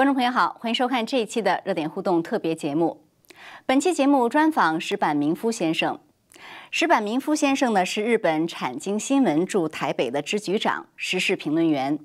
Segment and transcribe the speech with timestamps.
[0.00, 3.02] 观众朋友好，欢迎收看这一期的热点互动特别节目。
[3.66, 6.00] 本期节目专访石坂明夫先生。
[6.70, 11.98] 石坂明夫先生呢是日本产经新闻驻台北的支局长、时事评论员。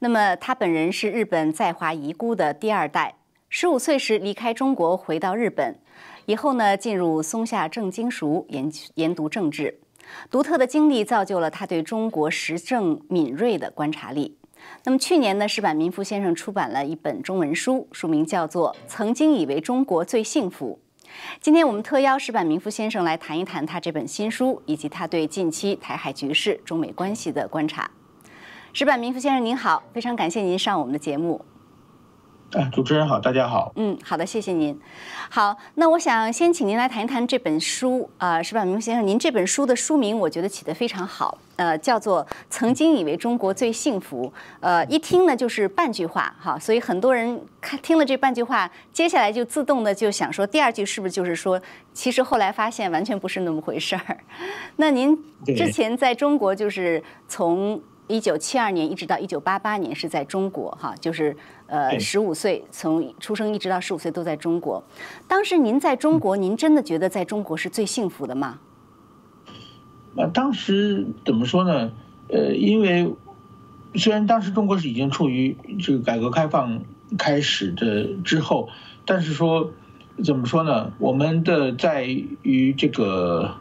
[0.00, 3.14] 那么他本人是日本在华遗孤的第二代，
[3.48, 5.78] 十五岁时离开中国回到日本，
[6.26, 9.78] 以后呢进入松下正经塾研研读政治。
[10.28, 14.36] 独特的经历造就了他对中国时政敏锐的观察力。
[14.84, 20.78] 那么去年呢，石坂民夫先生出版了一本中文书，书名叫做《曾经以为中国最幸福》。
[21.40, 27.90] 今天我们特邀石坂民夫先生来谈一谈他这本新书，以及他对近期台海局势、中美关系的观察。
[28.72, 31.44] 石坂民夫先生您好，非常感谢您上我们的节目。
[32.52, 33.72] 哎，主持人好，大家好。
[33.76, 34.76] 嗯，好的，谢谢您。
[35.28, 38.10] 好，那我想先请您来谈一谈这本书。
[38.18, 44.26] 呃，石板明先生，您这本书的书名我觉得起得非常好，呃，叫做《曾经以为中国最幸福》。
[44.58, 54.18] 呃，一听呢就是半句话哈，所以很多人看听了这半句话，接下来就自动的就想说，第二句是不是就是说，其实后来发现完全不是那么回事儿。
[54.74, 55.16] 那您
[55.46, 57.80] 之前在中国就是从。
[58.10, 61.36] 一九七二年一直到一九八八年是在中国哈，就是
[61.70, 64.82] 呃十五岁从出生一直到十五岁都在中国。
[65.28, 68.58] 当时您在中国，您真的觉得在中国是最幸福的吗？
[70.16, 71.92] 那当时怎么说呢？
[72.28, 73.14] 呃，因为
[73.94, 76.82] 虽然当时中国是已经处于这个改革开放
[77.16, 78.68] 开始的之后，
[79.04, 79.70] 但是说
[80.24, 80.92] 怎么说呢？
[80.98, 82.04] 我们的在
[82.42, 83.54] 于这个。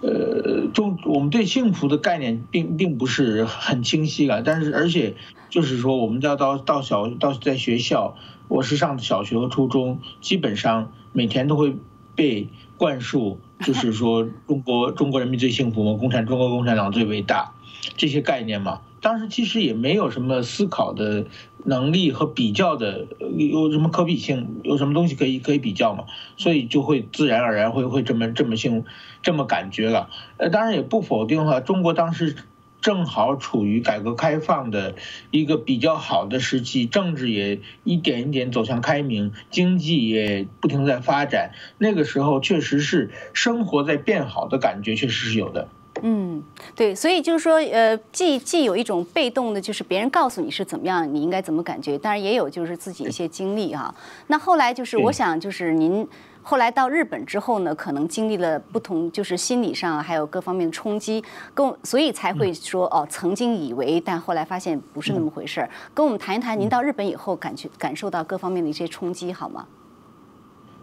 [0.00, 5.14] 呃，中我们对幸福的概念并并不是很清晰啊，但是而且
[5.50, 8.16] 就是说，我们要到到小到在学校，
[8.48, 11.76] 我是上小学和初中，基本上每天都会
[12.14, 17.52] 被灌输，就是说 中国中国人民最幸福嘛，共产中国共产党最伟大
[17.96, 18.80] 这些概念嘛。
[19.02, 21.24] 当时其实也没有什么思考的
[21.64, 24.60] 能力和比较的，有什么可比性？
[24.62, 26.04] 有什么东西可以可以比较嘛？
[26.36, 28.84] 所以就会自然而然会会这么这么性
[29.22, 30.10] 这么感觉了。
[30.38, 32.34] 呃，当然也不否定哈，中国当时
[32.80, 34.94] 正好处于改革开放的
[35.30, 41.52] 一个比较好的时期，政治也一点一点走向开明，经济也不停在发展。
[41.76, 45.68] 那个时候确实是生活在变好的感觉，确实是有的。
[46.02, 46.42] 嗯，
[46.74, 53.94] 对，所以就是说，呃，既既有一种被动的，就是别人告诉你是怎么样，你应该怎么感觉，当然也有就是自己一些经历哈。
[54.28, 56.06] 那后来就是，我想就是您
[56.42, 61.22] 后来到日本之后呢，可能经历了不同，就是心理上还有各方面的冲击，
[61.52, 65.70] 跟所以才会说哦，曾经以为，但后来发现不是那么回事儿。
[65.92, 69.66] 跟我们谈一谈您到日本以后感觉感受到各方面的一些冲击好吗？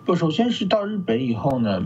[0.05, 1.85] 不，首先是到日本以后呢。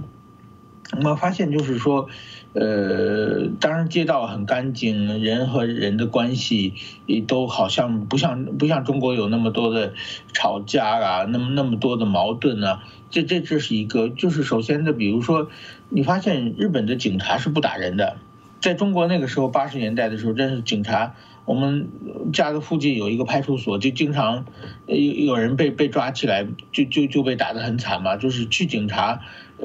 [0.97, 2.09] 我们发现就是说，
[2.53, 6.73] 呃，当然街道很干净，人和人的关系
[7.05, 9.93] 也都好像不像不像中国有那么多的
[10.33, 12.83] 吵架啊，那么那么多的矛盾啊。
[13.09, 15.49] 这这这是一个，就是首先的，比如说，
[15.89, 18.17] 你发现日本的警察是不打人的，
[18.59, 21.15] 在中国那个时候八十年代的时候，真是警察。
[21.43, 21.89] 我们
[22.31, 24.45] 家的附近有一个派出所，就经常
[24.85, 28.15] 有有人被被抓起来，就就就被打得很惨嘛。
[28.15, 29.21] 就是去警察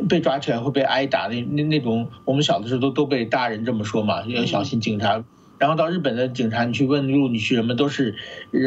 [0.09, 5.25] 被抓起来会被挨打，那那那种，我们小的时候都都被大人这么说嘛，要小心警察。
[5.59, 8.15] 然后到日本的警察，你去问路，你去什么都是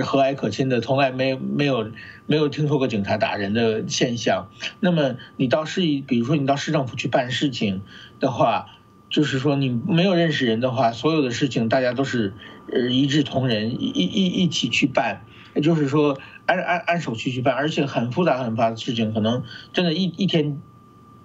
[0.04, 1.92] 和蔼可亲的，从来没没有
[2.26, 4.50] 没有听说过警察打人的现象。
[4.80, 7.82] 那么你到市，比如说你到市政府去办事情
[8.20, 8.68] 的话。
[9.12, 12.32] 就是说，你没有认识人的话，所有的事情大家都是
[12.72, 15.26] 呃一致同仁，一一一起去办，
[15.56, 19.42] 也就是说按按按手续去办，而且很复杂很复杂的事情，可能
[19.74, 20.62] 真的一一天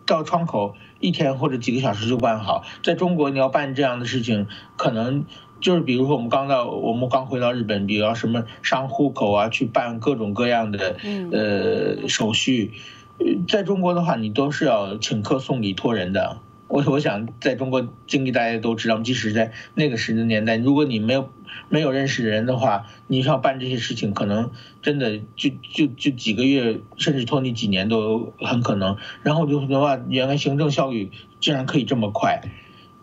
[0.06, 2.64] 到窗口一天或者几个小时就办好。
[2.82, 5.24] 在中国，你要办这样的事情，可能
[5.60, 10.96] 就是比如说我们刚到我们刚回到日本，比如要什么上户口啊，去办各种各样的
[11.32, 12.72] 呃手续，
[13.48, 16.38] 在中国的话，你都是要请客送礼托人的。
[16.66, 21.28] 我我想在中国经历，大家都知道，即使在那个时的年代，如果你没有
[21.68, 24.50] 没有认识人的话，你要办这些事情，可能
[24.82, 28.96] 真的就就就几个月，甚至拖你几年都很可能。
[29.22, 32.40] 然后就的话，原来行政效率竟然可以这么快，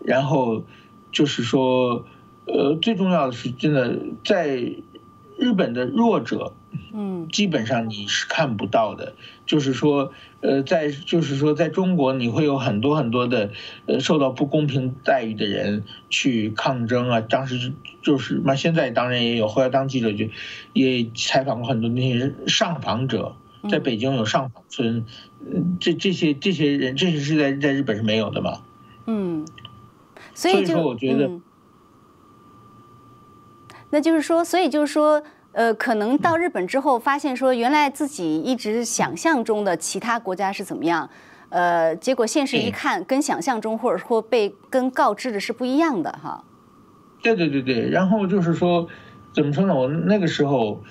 [0.04, 0.66] 然后
[1.12, 2.06] 就是说，
[2.46, 4.58] 呃，最重要的是，真的在
[5.38, 6.54] 日本的弱者。
[6.94, 9.14] 嗯，基本上你是看不到的，
[9.46, 13.52] 就是说，呃，在就是说，在中国你会有很多很多的，
[13.86, 17.22] 呃，受到不公平待遇的人去抗争啊。
[17.22, 20.26] 当时就是那现在当然也有，后来当记者就
[20.74, 23.36] 也采访过很多那些上访者，
[23.70, 25.06] 在北京有上访村，
[25.40, 28.62] 嗯这这些这些人，这些是在在日本是没有的嘛？
[29.06, 29.46] 嗯，
[30.34, 31.32] 所以说我觉得，
[33.90, 35.24] 那就是说，所以就是说。
[35.54, 41.10] 呃，可能到日本之后发现说，原来自己一直想象中的其他国家是怎么样，
[41.50, 46.44] 呃，结果现实一看，跟想象中或者说被跟告知的是不一样的哈。
[47.22, 48.88] 对对对对，然后就是说，
[49.34, 49.76] 怎么说呢？
[49.76, 50.82] 我那个时候，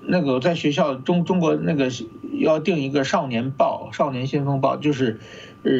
[0.00, 1.88] 那个在学校中中国那个
[2.40, 5.20] 要定一个少年报，少年先锋报，就是
[5.62, 5.70] 呃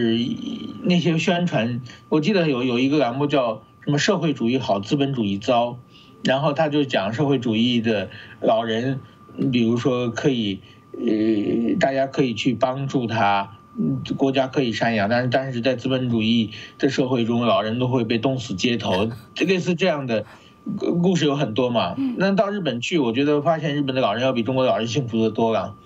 [0.85, 5.79] 那些宣传，我记得有有一个栏目叫什么“社会主义好，资本主义糟”。
[6.25, 8.11] 然后他就讲社会主义的
[8.41, 9.01] 老人，
[9.53, 10.61] 比如说可以，
[10.93, 13.59] 呃，大家可以去帮助他，
[14.17, 19.09] 国家可以赡养，但是但是在资本主义的社会中，老人都会被冻死街头，
[19.47, 20.25] 类似这样的
[21.03, 21.95] 故事有很多嘛。
[22.17, 25.77] 那到日本去，我觉得发现日本的老人要比中国的老人幸福的多了。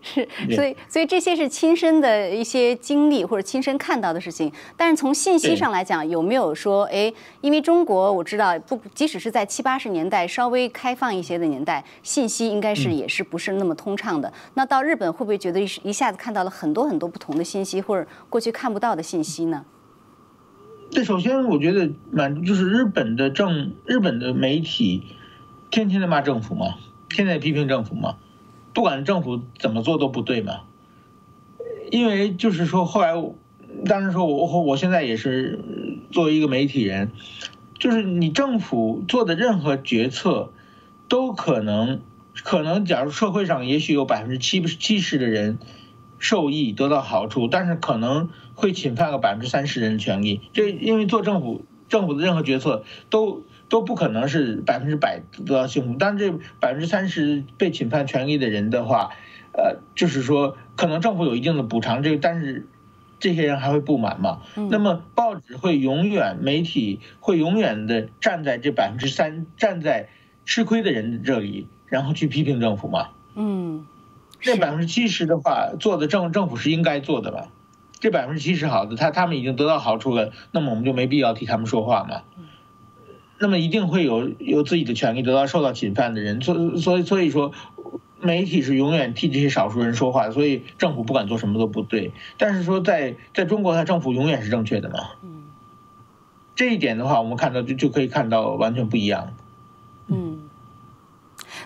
[0.00, 4.50] 是，所以所以这些是亲身的一些经历或者亲身看到的事情。
[4.76, 14.32] 但是从信息上来讲，有没有说，哎，因为中国我知道，不，即使是在七八十年代稍微开放一些的年代，信息应该是也是不是那么通畅的。
[14.54, 19.64] 那到日本会不会觉得一下子看到了很多很多不同的信息，或者过去看不到的信息呢？
[20.90, 25.02] 这首先我觉得蛮就是日本的政日本的媒体
[25.70, 26.74] 天天在骂政府嘛，
[27.08, 28.16] 天天批评政府嘛。
[28.74, 30.60] 不管政府怎么做都不对嘛，
[31.90, 33.12] 因为就是说后来，
[33.84, 35.60] 当然说我我现在也是
[36.10, 37.10] 作为一个媒体人，
[37.78, 40.52] 就是你政府做的任何决策，
[41.08, 42.00] 都可能
[42.42, 45.58] 可能，假如社会上也许有百分之七七十的人
[46.18, 50.40] 受益得到好处，但是可能会侵犯个百分之三十人的权利。
[50.52, 53.42] 这因为做政府政府的任何决策都。
[53.72, 56.30] 都不可能是百分之百得到幸福，但这
[56.60, 59.12] 百分之三十被侵犯权利的人的话，
[59.54, 62.66] 呃，就是说可能政府有一定的补偿，这个但是
[63.18, 64.42] 这些人还会不满嘛？
[64.68, 70.10] 那么报纸会永远，媒体会永远的站在这百分之三，站在
[70.44, 73.08] 吃亏的人这里，然后去批评政府嘛？
[73.36, 73.86] 嗯，
[74.38, 77.48] 这百分之七十的话做的政政府是应该做的吧？
[78.00, 82.20] 这百分之七十好的，他他们已经得到好处了，那么我们就没必要替他们说话嘛？
[83.42, 87.50] 那么一定会有有自己的权利得到受到侵犯的人，所所以所以说，
[88.20, 92.12] 媒体是永远替这些少数人说话，所以政府不管做什么都不对。
[92.38, 94.98] 但是说在在中国，它政府永远是正确的嘛？
[95.24, 95.42] 嗯，
[96.54, 99.34] 这一点的话，我们看到就就可以看到完全不一样。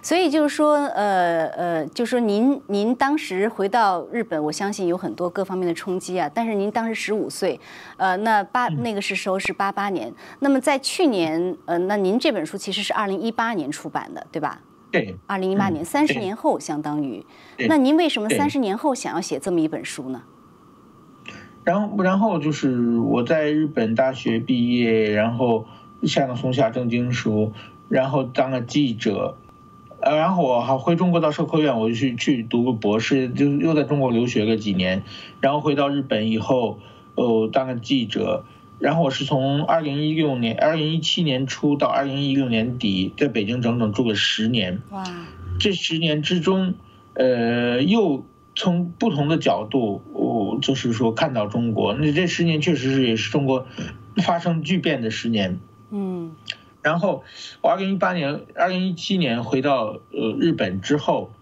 [0.06, 0.08] 嗯。
[0.08, 6.30] 所以就是说，呃呃，就是说您您当时回到日本，我相信有很多各方面的冲击啊。
[6.32, 7.58] 但是您当时十五岁，
[7.96, 10.14] 呃，那八那个是时候是八八年。
[10.38, 14.60] 那么在去年，呃，那您这本书其实是二零一八年出版的，对吧？
[14.92, 15.16] 对。
[15.26, 17.26] 二零一八年，三十年后相当于。
[17.68, 20.22] 那您为什么三十年后想要写这么一本书呢？
[21.64, 25.66] 然后，然后就是我在日本大学毕业，然后
[26.04, 27.52] 上了松下正经书，
[27.88, 29.36] 然后当了记者。
[30.06, 35.02] 呃，然后我还回中国到社科院，我就去去读个博士，就又在中国留学个几年，
[35.40, 36.78] 然后回到日本以后，
[37.16, 38.44] 呃，当个记者，
[38.78, 44.80] 然后我是从二零一六年、二零一七年初到二零一六年底，在北京整整住了十年。
[44.90, 45.02] 哇！
[45.58, 46.74] 这十年之中，
[47.14, 48.24] 呃，又
[48.54, 53.66] 从不同的角度，我就是说看到中国，那这十年确实是也是中国
[54.18, 55.58] 发生巨变的十年。
[55.90, 56.36] 嗯。
[56.86, 57.24] 然后，
[57.62, 61.32] 我二零一八年、二零一七年回到呃日本之后，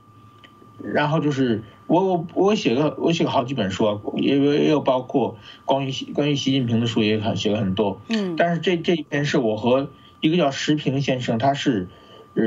[0.82, 5.36] 然后就是我我我写个我写了好几本书，也也有包括
[5.66, 8.00] 关于关于习近平的书也很写了很多。
[8.08, 8.36] 嗯。
[8.36, 11.88] 但是这这一篇是我和一个叫石平先生，他是
[12.32, 12.42] 呃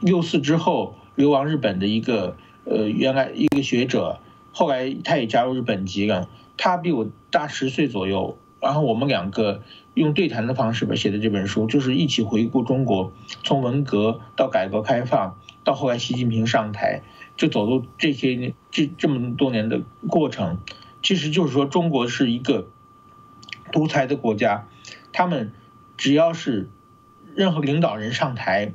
[0.00, 4.20] 六四之后流亡日本的一个呃原来一个学者，
[4.52, 9.62] 后来他也加入日本籍了，他比我大十岁左右，然后我们两个。
[9.94, 13.12] 用对谈的方式吧写的这本书，就是一起回顾中国
[13.44, 17.02] 从文革到改革开放，到后来习近平上台，
[17.36, 20.58] 就走入这些这这么多年的过程。
[21.00, 22.66] 其实就是说，中国是一个
[23.70, 24.66] 独裁的国家，
[25.12, 25.52] 他们
[25.96, 26.68] 只要是
[27.36, 28.72] 任何领导人上台，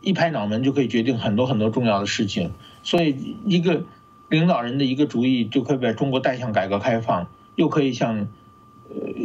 [0.00, 2.52] 一拍脑门就可以决定很多很多重要的事情。
[2.82, 3.84] 所以，一个
[4.30, 8.26] 领导人的一个主意就可以把中国带向改革开放，又可以像呃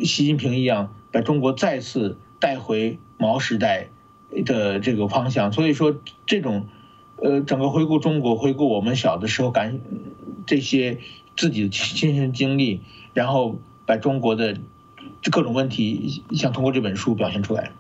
[0.04, 0.94] 习近平一样。
[1.12, 3.88] 把中国再次带回毛时代
[4.44, 5.96] 的这个方向，所以说
[6.26, 6.68] 这种，
[7.16, 9.80] 呃，整个回顾中国，回顾我们小的时候感
[10.46, 10.98] 这些
[11.38, 12.82] 自己的亲身经历，
[13.14, 14.58] 然后把中国的
[15.32, 17.72] 各种问题想通过这本书表现出来。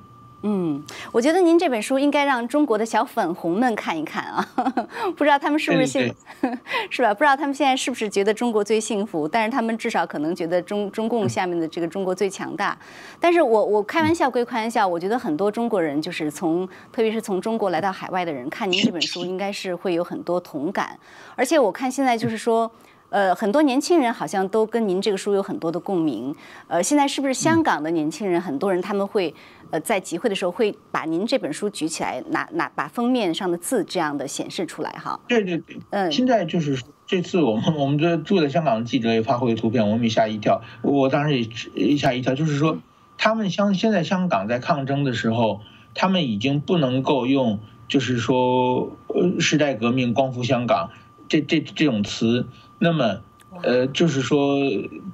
[0.48, 4.48] 嗯，我觉得您这本书应该让中国的小粉红们看一看啊，
[5.18, 6.14] 不知道他们是不是现
[6.92, 7.12] 是吧？
[7.12, 9.28] 不知道他们现在是不是觉得中国最幸福？
[9.28, 12.78] 但是他们至少可能觉得中中共下面的这个中国最强大。
[13.20, 20.96] 但是我我开玩笑归开玩笑，我觉得很多中国人就是从特别是从中国来到海外的人看您这本书，应该是会有很多同感。
[21.36, 22.72] 而且我看现在就是说。
[23.16, 26.36] 呃，很多年轻人好像都跟您这个书有很多的共鸣。
[26.68, 29.34] 呃，现在是不是香港的年轻人很多人他们会
[29.72, 35.18] 呃在集会的时候会把您这本书举起来，拿拿把封面上的字这样的显示出来哈？
[35.30, 42.80] 对对对，嗯，现在就是这次我们我们的住在香港的记者也发回图片，我们也吓一跳，我当时也吓一跳，就是说
[43.18, 45.62] 他们香现在香港在抗争的时候，
[45.94, 50.90] 他们已经不能够用就是说呃时代革命光复香港
[51.30, 52.46] 这这这种词。
[52.86, 53.22] 那么，
[53.64, 54.60] 呃，就是说，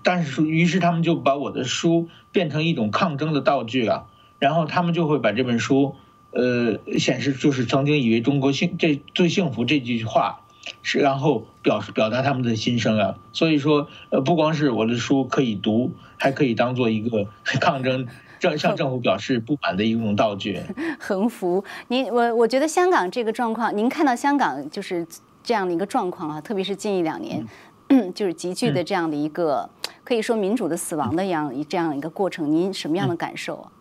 [0.03, 4.07] 但是，于是他们就把我的书变成一种抗争的道具了，
[4.39, 5.95] 然后他们就会把这本书，
[6.31, 10.41] 呃，显示就是曾经以为中国幸这最幸福这句话，
[10.83, 13.15] 是然后表示表达他们的心声啊。
[13.31, 17.27] 所以说，呃，不光是我的书可以读，还可以当做一个
[17.61, 18.05] 抗争
[18.37, 20.59] 政向政府表示不满的一种道具。
[20.99, 25.07] 横幅，您我我觉得香港这个状况，您看到香港就是。
[25.43, 27.45] 这样的一个状况啊，特别是近一两年，
[28.13, 29.69] 就是急剧的这样的一个
[30.03, 33.71] 可以说民主的死亡的样这样一个过程，您什么样的感受啊？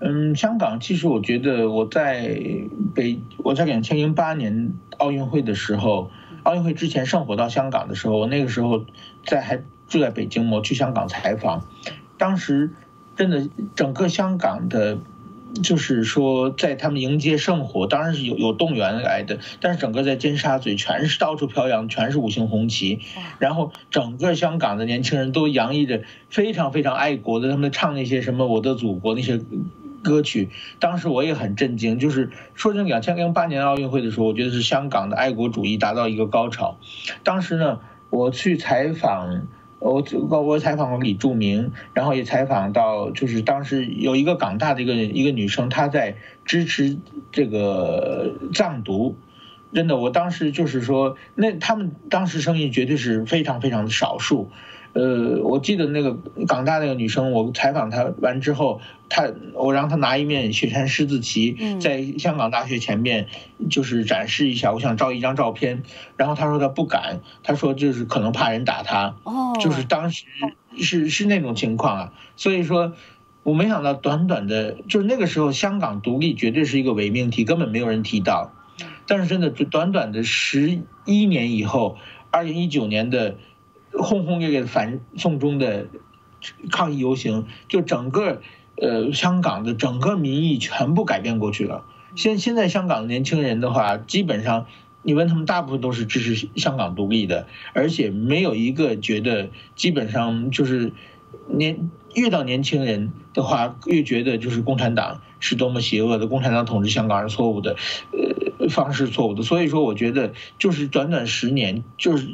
[0.00, 2.38] 嗯，香港其实我觉得我在
[2.94, 6.10] 北我在两千零八年奥运会的时候，
[6.42, 8.84] 奥运会之前圣火到香港的时候，我那个时候
[9.26, 11.66] 在还住在北京，我去香港采访，
[12.16, 12.72] 当时
[13.14, 14.98] 真的整个香港的。
[15.62, 23.00] 就是说，在他们迎接圣火，当然是有有动员来的，但是整个在尖沙咀全是到处飘扬，全是五星红旗，
[23.38, 29.40] 然后整个香港的年轻人都洋溢着非常非常爱国的，他们唱那些什么我的祖国那些
[30.02, 31.98] 歌曲，当时我也很震惊。
[31.98, 36.78] 就是说，这两千零八年奥运会的时候，我觉得是香港的爱国主义达到一个高潮。
[37.24, 37.80] 当时呢，
[38.10, 39.46] 我去采访。
[39.80, 46.98] 我我我采访过李柱铭，然后也采访到，就是当时有一个港大的一个一个女生，她在支持
[47.32, 49.16] 这个藏独，
[49.72, 54.50] 真的，我当时就是说，那他们当时声音绝对是非常非常的少数。
[54.92, 56.16] 呃，我记得那个
[56.48, 63.28] 港大那个女生，我采访她完之后，她我让她拿一面雪山狮子旗，在香港大学前面
[63.70, 65.84] 就是展示一下，我想照一张照片。
[66.16, 69.14] 然后她说她不敢，她说就是可能怕人打她。
[69.22, 70.24] 哦，就是当时
[70.76, 72.12] 是是那种情况啊。
[72.34, 72.92] 所以说，
[73.44, 78.50] 我没想到短短的，就是那个时候香港独立绝对是一个伪命题，根本没有人提到。
[79.06, 81.96] 但是真的，就短短的十一年以后，
[82.32, 83.36] 二零一九年的。
[83.92, 85.86] 轰轰烈烈的反送中的
[86.70, 88.40] 抗议游行，就整个
[88.76, 91.84] 呃香港的整个民意全部改变过去了。
[92.16, 94.66] 现现在香港的年轻人的话，基本上
[95.02, 100.92] 你问他们，大部分都是支持香港独立的，而且没有一个觉得，基本上就是
[101.46, 107.76] 年越到年轻人的话，越觉得就是共产党是多么邪恶的，共产党统治香港是错误的，
[108.12, 109.42] 呃方式错误的。
[109.42, 112.26] 所以说，我觉得就是短短十年，就是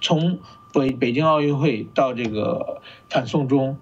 [0.00, 0.38] 从。
[0.72, 3.78] 北北京奥运会到这个反送中，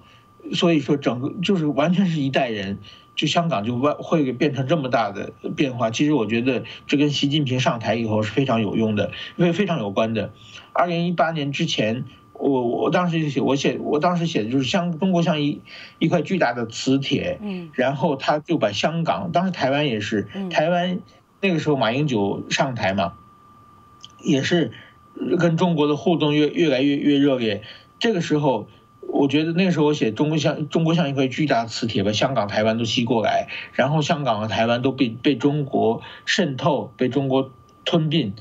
[0.52, 2.78] 所以说整个就是完全是一代人，
[3.16, 5.90] 就香港就完会变成这么大的变化。
[5.90, 10.30] 其实我觉得这跟习近平上台以后是非常有用的，因为非常有关的。
[10.72, 15.62] 二零一八年之前，我我当时就写，我写我当时写的就是像中国像一
[15.98, 21.00] 一块巨大的磁铁，嗯，然后他就把香港，当时台湾也是，台湾
[21.44, 23.12] 那个时候马英九上台嘛，
[24.22, 24.72] 也是。
[25.38, 27.62] 跟中国的互动越越来越越热烈，
[28.00, 28.66] 这个时候，
[29.06, 37.52] 我觉得那个时候我写中国像中国像一块巨大磁铁把香港、台湾都吸过来，然后香港和台湾都被被中国渗透、被中国
[37.84, 38.34] 吞并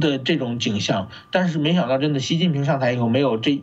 [0.00, 3.62] 的这种景象，但是没想到真的习近平上台以后没有这。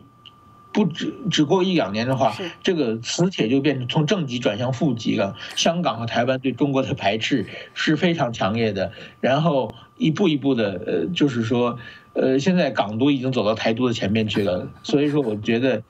[0.76, 5.34] 不只只过一两年的话，这个磁铁就变成从正极转向负极了。
[5.54, 8.92] 香港和台湾对中国的排斥是非常强烈的，
[9.22, 11.78] 然后一步一步的，呃，就是说，
[12.12, 14.68] 呃，现在港独已经走到台独的前面去了。
[14.82, 15.82] 所以说，我觉得，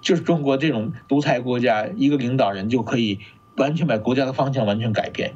[0.00, 3.18] 就是中国这种独裁国家，一个领导人就可以
[3.56, 5.34] 完全把国家的方向完全改变。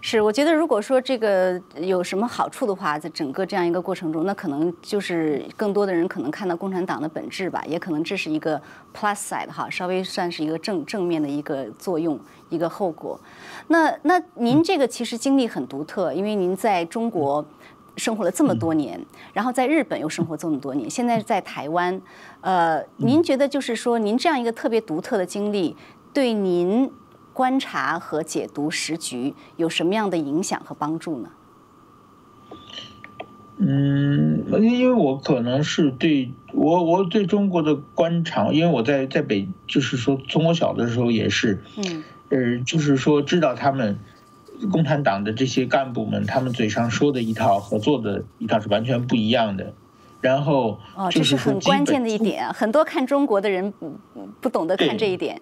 [0.00, 8.60] 是，我觉得如果说这个有什么好处的话，在整个这样一个过程中，那可能就是更多的人可能看到共产党的本质吧，也可能这是一个
[8.94, 12.18] plus side 哈，稍微算是一个正正面的一个作用，
[12.50, 13.18] 一个后果。
[13.68, 17.44] 那那您这个其实经历很独特，因为您在中国
[17.96, 19.00] 生活了这么多年，
[19.32, 22.00] 然后在日本又生活这么多年，现在在台湾，
[22.40, 25.76] 呃，您觉得就是说您这样一个特别独特的经历。
[26.12, 26.88] 对您
[27.34, 31.28] 观察和解读时局有什么样的影响和帮助呢？
[33.56, 43.98] 嗯，因为我可能是对我我对中国的观察，因为我在在北，就是说从我小的时候也是，嗯，呃，就是说知道他们
[44.72, 49.72] 共产党的这些干部们，他们嘴上说的一套和做的一套是完全不一样的。
[50.20, 53.92] 然后，哦，这是很关键的一点，很多看中国的人不
[54.40, 55.40] 不懂得看这一点。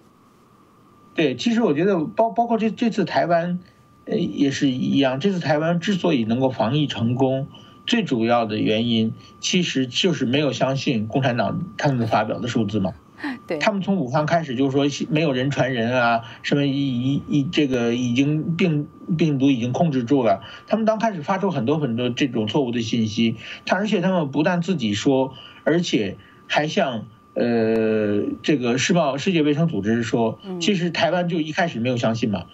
[1.15, 3.59] 对，其实我觉得包包括这这次台湾，
[4.05, 5.19] 呃，也是一样。
[5.19, 7.47] 这次台湾之所以能够防疫成功。
[7.85, 12.93] 最主要的原因其实就是没有相信共产党他们发表的数字嘛。
[13.47, 20.43] 对，他们从武汉开始就说没有人传人啊，什么一一这个已经病病毒已经控制住了。
[20.67, 26.17] 他们刚开始发出很多很多这种错误的信息，他而且他们不但自己说，而且
[26.47, 32.45] 还向呃这个世贸世界卫生组织说，其实台湾就一开始没有相信嘛。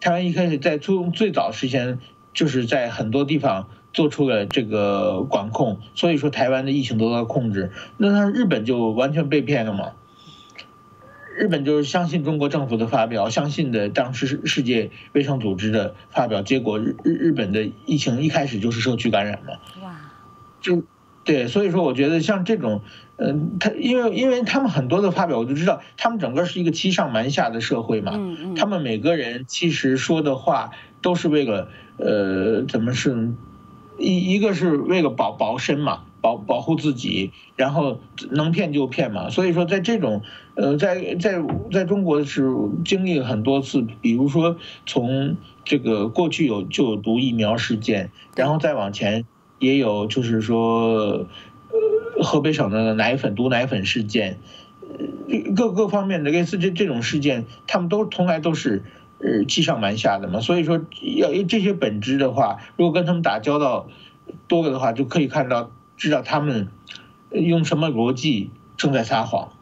[0.00, 1.98] 台湾一开始在从最早时间
[2.32, 3.68] 就是在很多地方。
[3.92, 7.72] 做出了这个管控，所以说台湾的疫情得到控制。
[7.96, 9.92] 那他日本就完全被骗了嘛？
[11.34, 19.54] 日本就是相信中国政府的发表，相信的当时世界卫生组织的发表，结果日日日本的疫情一开始就是社区感染嘛。
[19.82, 19.98] 哇！
[20.60, 20.82] 就
[21.26, 22.80] 对，所以说我觉得像这种，
[23.16, 28.12] 嗯，他因为因为他们很多的发表，我就知道他们整个是一个欺上瞒下的社会嘛。
[28.14, 28.54] 嗯嗯。
[28.54, 30.70] 他们每个人其实说的话
[31.02, 31.68] 都是为了，
[31.98, 33.34] 呃，怎么是？
[33.98, 37.98] 一一个是为了保保身嘛，保保护自己，然后
[38.30, 39.30] 能骗就骗嘛。
[39.30, 40.20] 所以说，在这种
[40.54, 41.42] 呃，在在
[41.72, 42.52] 在中国是
[42.84, 49.24] 经历了很多次，比如说从这个过去有就有毒疫苗事件，然后再往前
[49.58, 51.26] 也有就是说，
[51.70, 54.38] 呃，河北省的奶粉毒奶粉事件，
[55.54, 58.82] 各各方面的类似这这种事件，他们都从来都是。
[59.18, 63.88] 呃，欺上瞒下的嘛，所以说要这些本质的话，如果跟他们打交道
[64.46, 66.68] 多了的话，就可以看到知道他们
[67.30, 69.52] 用什么逻辑正在撒谎。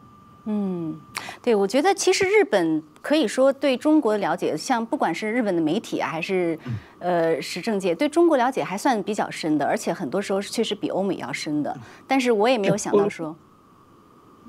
[0.45, 0.95] 嗯，
[1.41, 6.57] 对，我觉得其实日本可以说对中国的了解，像不管是日本的媒体还是
[6.99, 11.75] 呃时政界，对中国了解还算比较深的，而且很多时候确实比欧美要深的。
[12.07, 13.35] 但是我也没有想到说。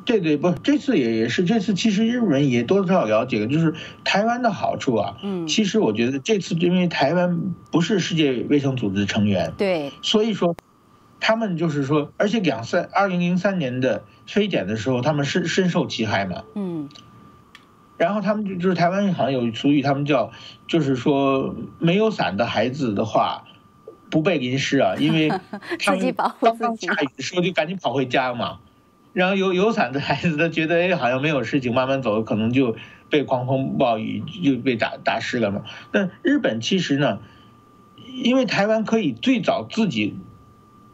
[0.05, 5.17] 对对不，这次也也是这次，其实日本人也多少了解了，就是台湾的好处啊。
[5.23, 7.41] 嗯，其实我觉得这次因为台湾
[7.73, 10.55] 不是世界卫生组织成员，对，所以说
[11.19, 16.45] 他们就是说，而且两三二零零三年的非典的时候，他们深深受其害嘛。
[16.55, 16.89] 嗯，
[17.97, 20.33] 然后他们就就是台湾好像有俗语，他们叫
[20.67, 23.45] 就是说没有伞的孩子的话
[24.11, 25.31] 不被淋湿啊，因为
[25.79, 28.59] 自己保护自己，下雨的时候就赶紧跑回家嘛。
[29.13, 32.77] 然后有有伞的孩子，他觉得哎，好像没有事情，慢慢走，可能就
[33.09, 35.63] 被狂风暴雨就被打打湿了嘛。
[35.91, 37.21] 但日本其实呢，
[38.23, 40.19] 因为台湾可以最早自己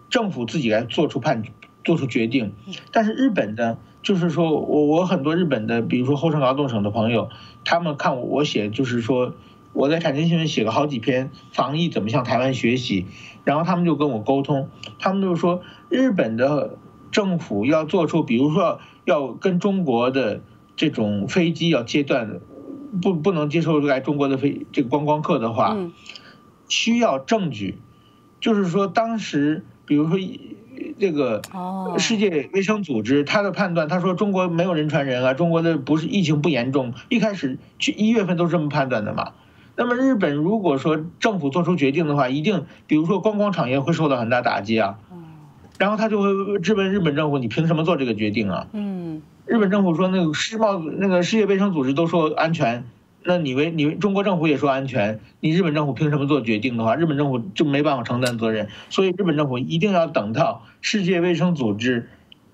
[0.09, 1.43] 政府自己来做出判
[1.85, 2.53] 做出决定，
[2.91, 7.29] 但是日本的，就是说我我很多日本的，比如说厚生劳动省的朋友，
[7.65, 9.35] 他们看我我写，就是说
[9.73, 13.07] 我在产经新闻写了好几篇防疫怎么向台湾学习，
[13.45, 14.69] 然后他们就跟我沟通，
[14.99, 16.79] 他们就说日本的。
[17.13, 20.41] 政府要做出，比如说要跟中国的
[20.77, 22.41] 这种飞机要切断，
[23.03, 25.77] 不不能接受来中国的飞这个观光客的话，
[26.71, 27.79] 需要证据，
[28.41, 30.19] 就是说当时，比如说
[30.99, 31.43] 这个
[31.99, 39.33] 世界卫生组织他的判断，他说中国没有人传人啊，中国的不是疫情不严重，一开始去一月份都是这么判断的嘛。
[39.77, 44.99] 那么日本如果说政府做出决定的话，一定比如说观光产业会受到很大打击啊。
[45.79, 52.85] 然后他就会质问日本政府：“你凭什么做这个决定啊？”嗯，日本政府说：“那个世贸那个世界卫生组织都说安全，
[53.25, 58.69] 那你为你中国政府也说安全，你日本政府凭什么做决定的话，日本政府就没办法承担责任。
[58.91, 62.09] 所以日本政府一定要等到世界卫生组织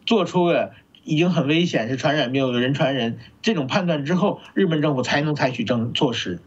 [0.05, 6.41] 做出了已经很危险是传染病有人传人这种判断之后，日本政府才能采取政措施。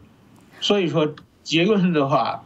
[0.60, 2.44] 所以说结论的话，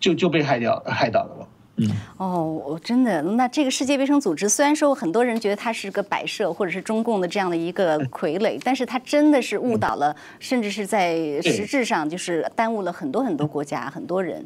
[0.00, 14.44] 就就被害掉害到了。”嗯哦，我真的那这个世界卫生组织虽然说很多人觉得它是个摆设或者是中共的这样的一个傀儡，但是它真的是误导了，甚至是在实质上就是耽误了很多很多国家很多人。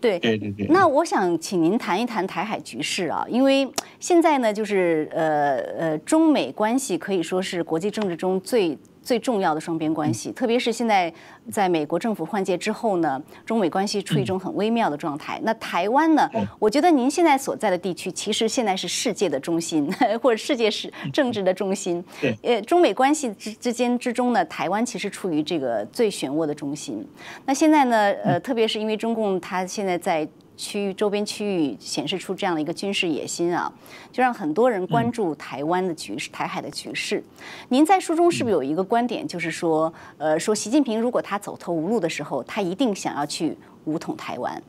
[0.00, 0.66] 对对对对。
[0.68, 11.12] 那我想请您谈一谈台海局势啊，因为现在呢就是呃呃中美关系可以说是国际政治中最最重要的双边关系，特别是现在
[11.50, 15.40] 在美国政府换届之后呢，中美关系处于一种很微妙的状态。
[15.42, 16.28] 那台湾呢？
[16.58, 19.90] 我觉得您现在所在的地区，其实现在是世界的中心，
[20.22, 22.04] 或者世界是政治的中心。
[22.20, 27.06] 对，呃，中美关系之之间之中呢，台湾其实处于这个最漩涡的中心。
[27.46, 30.28] 那现在呢，呃，特别是因为中共它现在在。
[30.60, 33.72] 区域周边区域显示出这样的一个军事野心啊，
[34.12, 37.24] 就让很多人关注台湾的局势、台海的局势。
[37.70, 44.62] 您在书中是不是有一个观点，就是说，呃，说习近平如果他走投无路的时候，他一定想要去武统台湾？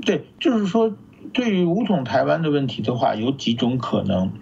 [0.00, 0.90] 对，就是说，
[1.34, 4.32] 对于武统台湾的问题的话，有几种可能。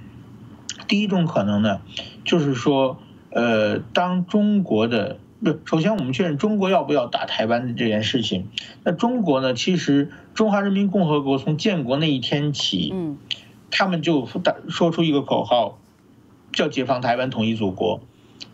[0.87, 1.81] 第一种可能呢，
[2.25, 2.99] 就是说，
[3.31, 5.19] 呃，当中国的。
[5.45, 8.49] 不，首先我们确认中国要不要打台湾的这件事情。
[8.85, 9.55] 那中国呢？
[9.55, 13.19] 其实中华人民共和国从建国那一天起，嗯，
[13.71, 15.79] 他们就打说出一个口号，
[16.53, 18.01] 叫解放台湾、统一祖国。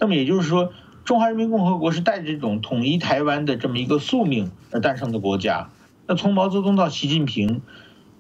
[0.01, 0.73] 那么也就是说，
[1.05, 5.69] 中华人民共和国是带着这种统一台湾的这么一个宿命而诞生的国家。
[6.07, 7.61] 那从毛泽东到习近平，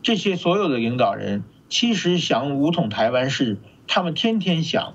[0.02, 4.92] 这些所有的领导人，其实想武统台湾是他们天天想。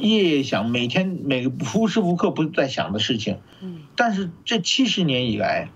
[0.00, 3.38] 夜夜想，每天每个无时无刻不在想的事情。
[3.60, 5.68] 嗯，但是这七十年以来，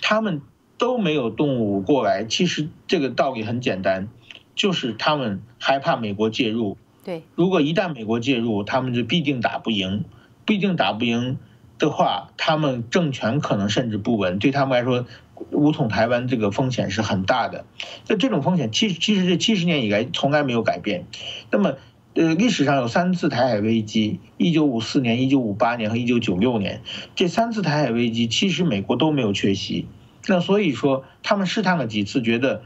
[0.00, 0.42] 他们
[0.78, 2.24] 都没有动武过来。
[2.24, 4.08] 其实这个道理很简单，
[4.54, 6.76] 就是他们害怕美国介入。
[7.04, 10.04] 对，如果一旦美国介入，他们就必定打不赢。
[10.44, 11.38] 必定打不赢
[11.78, 14.38] 的话，他们政权可能甚至不稳。
[14.38, 15.06] 对他们来说，
[15.52, 17.64] 武统台湾这个风险是很大的。
[18.08, 21.06] 那这种风险，其实其实这七十年以来从来没有改变。
[21.50, 21.76] 那么。
[22.14, 26.82] 呃，历史上有三次台海危机，一九五四年、一九五八年和一九九六年，
[27.14, 29.86] 这三次台海危机其实美国都没有缺席。
[30.26, 32.62] 那所以说，他们试探了几次，觉得，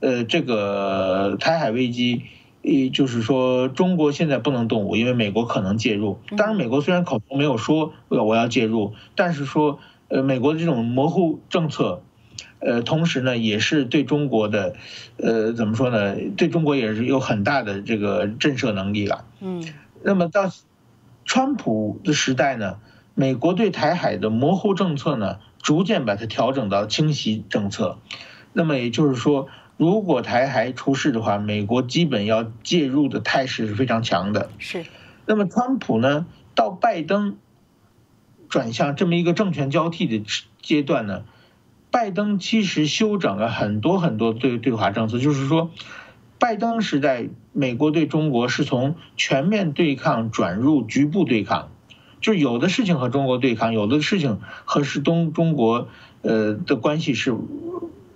[0.00, 2.22] 呃，这个台海危机，
[2.62, 6.18] 呃，就是说中国现在不能动武，因为美国可能介入。
[6.38, 12.02] 当然，美国虽然口头没有说我要介入，但是说，呃，美国的这种模糊政策。
[12.60, 14.74] 呃，同时呢，也是对中国的，
[15.16, 16.16] 呃，怎么说呢？
[16.36, 19.24] 对中国也是有很大的这个震慑能力了。
[19.40, 19.64] 嗯。
[20.02, 20.50] 那么到
[21.24, 22.78] 川普的时代呢，
[23.14, 27.98] 美国对台海的模糊政策呢，逐渐把它调整到清晰政策。
[28.52, 34.50] 那么也就是说，如果台海出事的话，美国基本要介入的态势是非常强的。
[34.58, 34.84] 是。
[35.26, 37.36] 那么川普呢，到拜登
[38.48, 40.24] 转向这么一个政权交替的
[40.60, 41.22] 阶段呢？
[41.90, 45.70] 拜登其实修整了很多很多对对华政策，就是说，
[46.38, 51.70] 拜登时代美国对中国是从全面对抗转入局部对抗，
[52.20, 55.88] 就是有的事情和中国对抗，有的事情和是东中国
[56.22, 57.34] 呃的关系是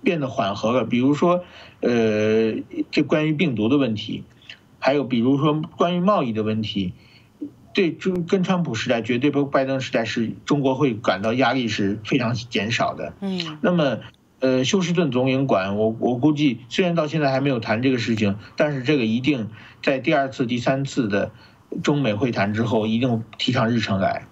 [0.03, 1.43] 变得缓和了，比如说
[1.81, 2.53] 呃
[2.91, 4.23] 这关于病毒的问题，
[4.79, 6.93] 还有比如说关于贸易的问题。
[7.73, 13.13] 对，中跟川普时代绝对不拜登时代是中国会感到压力是非常减少的。
[13.19, 13.99] 嗯，那么，
[14.39, 19.49] 呃，休斯顿总领馆，我我估计虽然到现在还没有谈这个事情，但是这个一定
[19.81, 21.31] 在第二次、第三次的
[21.81, 24.27] 中美会谈之后一定提上日程来。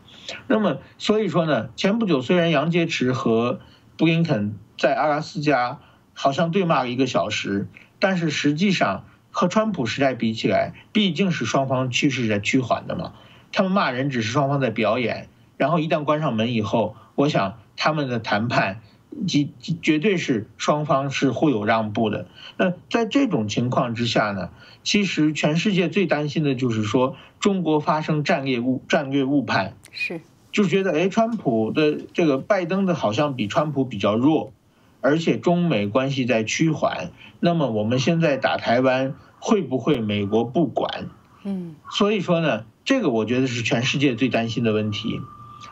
[0.48, 3.60] 那么，所以说呢，前不久虽然杨洁篪和
[3.98, 5.80] 布林肯在阿拉斯加
[6.14, 7.68] 好像对骂了一个小时，
[8.00, 13.14] 但是实际上和川普时代比起来，毕竟是双方趋势在趋缓的嘛。
[13.52, 18.82] 他们骂人只是双方在表演，然后一旦关上门以后，我想他们的谈判，
[19.28, 22.28] 极绝对是双方是互有让步的。
[22.58, 24.50] 那在这种情况之下呢，
[24.84, 34.54] 其实全世界最担心的就是说中国发生战略误战略误判，是，就觉得哎，川普的这个拜登的好像比川普比较弱，
[35.02, 41.10] 而且中美关系在趋缓，那么我们现在打台湾会不会美国不管？
[41.44, 42.66] 嗯，所以说呢。
[42.84, 45.22] 这个我觉得是全世界最担心的问题。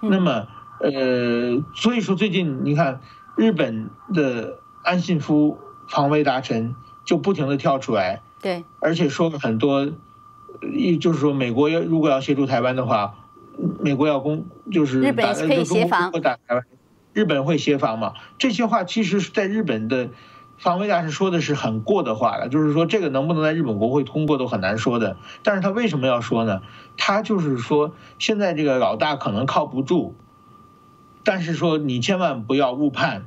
[0.02, 0.48] 那么，
[0.80, 3.02] 呃，所以说最近你看，
[3.36, 9.90] 日本的安信夫防卫大臣就不停的跳出来，对，而且说了很多，
[10.74, 13.16] 一就是说美国要如果要协助台湾的话，
[13.80, 16.64] 美国要攻就是日本可以协防，打台湾，
[17.14, 18.14] 日本会协防嘛？
[18.38, 20.10] 这些话其实是在日本的。
[20.60, 25.18] 防卫大臣说的是很过的话了，就是说这个能不能在日本国会通过都很难说的。
[25.42, 26.62] 但是他为什么要说呢？
[26.98, 30.16] 他就是说现在这个老大可能靠不住，
[31.24, 33.26] 但是说你千万不要误判，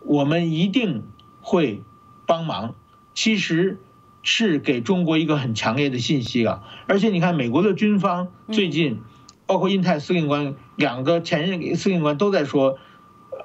[0.00, 1.02] 我们一定
[1.40, 1.82] 会
[2.24, 2.74] 帮忙。
[3.14, 3.78] 其实
[4.22, 6.62] 是给中国一个很强烈的信息了。
[6.86, 9.02] 而且你看美国的军方最近，
[9.46, 12.78] 包括印太司令官两个前任司令官都在说。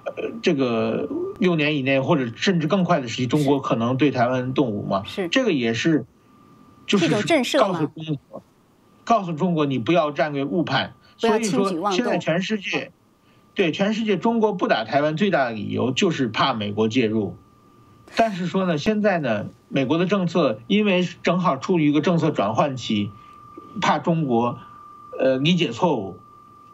[0.06, 5.04] 呃，这个六年以内或者甚至更快的时期，中国可能对台湾动武嘛？
[5.06, 6.06] 是这个也是，
[6.86, 7.10] 就是
[7.58, 8.44] 告诉中国，
[9.04, 10.94] 告诉中国你不要战略误判。
[11.18, 12.92] 所以说，现在全世界，
[13.54, 17.36] 对全世界，中国不打台湾最大的理由就是怕美国介入。
[18.16, 23.12] 但是说呢，现在呢，美国的政策因为正好处于一个政策转换期，
[23.82, 24.58] 怕中国，
[25.20, 26.18] 呃，理解错误。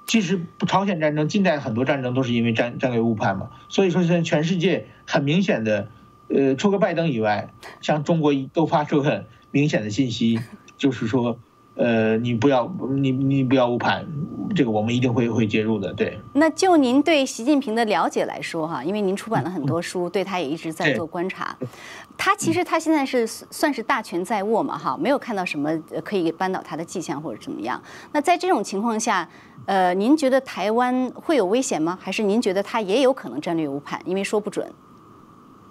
[0.06, 3.50] 其实朝鲜战争、近代很多战争都是因为战战略误判嘛。
[3.70, 5.90] 所以说，现在全世界很明显的，
[6.30, 10.40] 呃，除了拜登以外，像中国都发出很明显的信息，
[10.78, 11.40] 就是说。
[11.78, 14.06] 呃，你不要，你你不要误判，
[14.56, 16.18] 这个我们一定会会介入的，对。
[16.34, 21.56] 那就您对习近平的了解来说，哈，因为您出版了很多书，对他也一直在做观察。
[22.18, 27.80] 他其实他现在是算是大权在握嘛，哈，没有看到什么可以扳倒他的迹象或者怎么样。
[28.14, 29.30] 那在这种情况下，
[29.66, 32.00] 呃，您觉得台湾会有危险吗？
[32.02, 34.02] 还是您觉得他也有可能战略误判？
[34.06, 34.72] 因为说不准。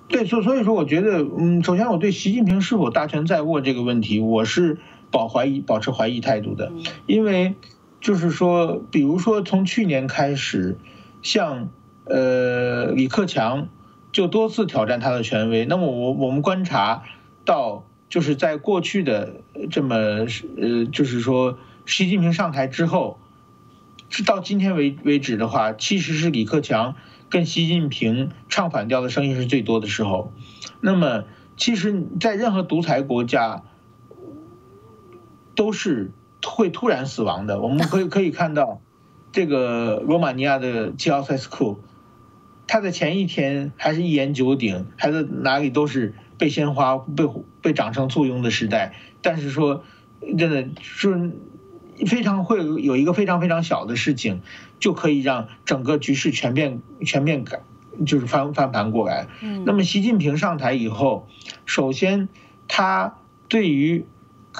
[0.06, 4.78] 对，所所以说，我觉得，嗯，首先我对习近平是否大权在握这个问题，我是。
[5.10, 6.72] 保怀疑、保持怀疑态度的，
[7.06, 7.54] 因为
[8.04, 10.76] 就是说，比如说从去年开始，
[11.22, 11.70] 像
[12.04, 13.68] 呃李克强
[14.12, 15.64] 就多次挑战他的权威。
[15.64, 17.02] 那么我我们观察
[17.46, 19.40] 到，就是在过去的
[19.70, 23.18] 这么呃，就是说习近平上台之后，
[24.10, 26.96] 是到今天为为止的话，其实是李克强
[27.30, 30.30] 跟习近平唱反调的声音是最多的时候。
[30.82, 31.24] 那么
[31.56, 33.62] 其实，在任何独裁国家。
[35.56, 36.10] 都是
[36.46, 37.60] 会突然死亡的。
[37.60, 38.80] 我们可以可以看到，
[39.32, 41.80] 这个罗马尼亚的齐奥塞斯库，
[42.66, 47.28] 他的前一天还是一言九鼎，还在哪里都是被鲜花、被
[47.60, 48.94] 被掌声簇拥的时代。
[49.22, 49.84] 但是说，
[50.38, 51.32] 真的是
[52.06, 54.42] 非常会有一个非常非常小的事情，
[54.78, 57.60] 就可以让整个局势全面全面改，
[58.06, 59.28] 就是翻翻盘过来。
[59.64, 61.28] 那么习近平上台以后，
[61.64, 62.28] 首先
[62.68, 63.16] 他
[63.48, 64.04] 对于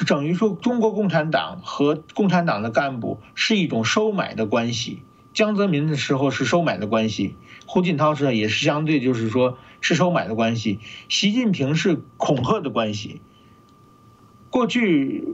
[0.08, 5.02] 等于说，中国共产党和共产党的干部是一种收买的关系。
[5.32, 10.80] 江泽民的时候是收买的关系，胡锦涛时候也是相对就是说是收买的关系。
[11.08, 13.20] 习近平是恐吓的关系。
[14.50, 15.24] 过去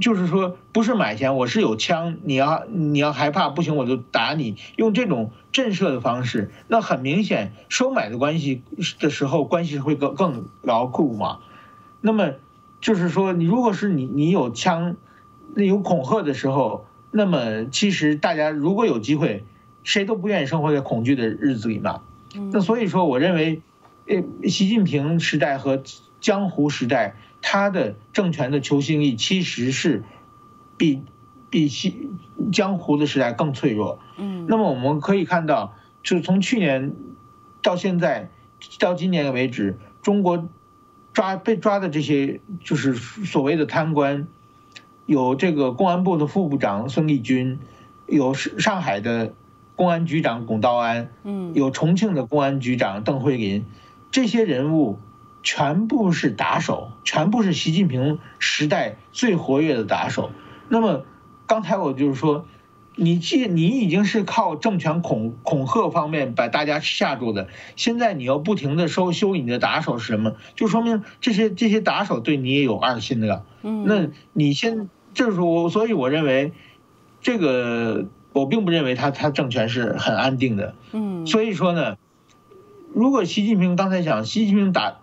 [0.00, 6.50] 就是说不是买钱，我是有枪，你要你要害怕不行我就打你，用这种震慑的方式。
[6.68, 8.62] 那很明显，收买的关系
[8.98, 11.40] 的时候，关系会更更牢固嘛。
[12.00, 12.32] 那么。
[12.80, 14.96] 就是说，你如果是你，你有枪，
[15.54, 19.44] 那有恐吓的时候，那么其实大家如果有机会，
[19.82, 22.02] 谁都不愿意生活在恐惧的日子里嘛。
[22.52, 23.60] 那所以说，我认为，
[24.06, 25.82] 呃，习近平时代和
[26.20, 30.02] 江湖时代，他的政权的求心力其实是
[30.78, 31.02] 比
[31.50, 32.08] 比西
[32.50, 33.98] 江湖的时代更脆弱。
[34.16, 34.46] 嗯。
[34.48, 36.92] 那么我们可以看到，就从去年
[37.60, 38.30] 到现在
[38.78, 40.48] 到今年为止，中国。
[41.12, 44.26] 抓被抓的这些就是所谓的贪官，
[45.06, 47.58] 有这个公安部的副部长孙立军，
[48.06, 49.32] 有上上海的
[49.76, 53.64] 公安局长龚道安，嗯，有重庆的公安局长邓慧林，
[54.10, 54.98] 这些人物
[55.42, 60.30] 全部是打手，全部是习近平时代最活跃的打手。
[60.68, 61.04] 那么
[61.46, 62.46] 刚才我就是说。
[62.96, 70.34] 你既你已经是靠政权恐恐吓方面把大家吓住的，现在你要不停的收修你的打手是什么？
[70.54, 73.44] 就说明这些这些打手对你也有二心的。
[73.62, 76.52] 嗯，那你先就是我，所以我认为，
[77.22, 80.74] 这个我并不认为他他政权是很安定的。
[80.92, 81.96] 嗯，所以说呢，
[82.92, 84.98] 如果习近平刚才讲，习近平打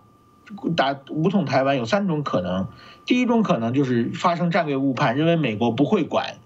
[0.76, 2.68] 打武统台湾有三种可能，
[3.06, 6.36] 第一种可能就是发生战略误判，认为美国不会管。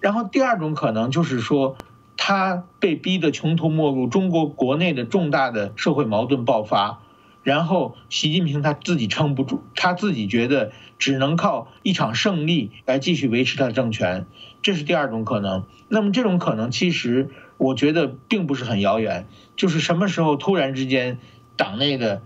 [0.00, 1.76] 然后第二种可能就是说，
[2.16, 7.00] 他被逼得穷途末路，中国国内的重大的社会矛盾爆发，
[7.42, 14.26] 然后习近平他自己撑不住，他自己觉得只能靠一场胜利来继续维持他的政权，
[14.62, 15.64] 这是第二种可能。
[15.88, 21.18] 那么这种可能其实我觉得并不是很遥远，就是什么时候突然之间
[21.56, 22.22] 党内的